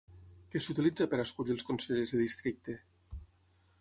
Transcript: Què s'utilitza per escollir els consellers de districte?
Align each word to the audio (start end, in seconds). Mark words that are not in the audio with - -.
Què 0.53 0.61
s'utilitza 0.67 1.07
per 1.11 1.19
escollir 1.23 1.55
els 1.57 1.67
consellers 1.67 2.15
de 2.17 2.23
districte? 2.23 2.79